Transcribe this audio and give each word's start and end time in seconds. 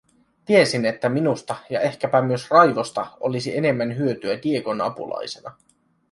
Tiesin, 0.45 0.85
että 0.85 1.09
minusta 1.09 1.55
ja 1.69 1.79
ehkäpä 1.81 2.21
myös 2.21 2.51
Raivosta 2.51 3.07
olisi 3.19 3.57
enemmän 3.57 3.97
hyötyä 3.97 4.39
Diegon 4.43 4.81
apulaisena. 4.81 5.51